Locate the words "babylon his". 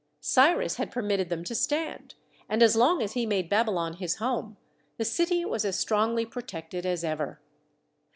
3.51-4.15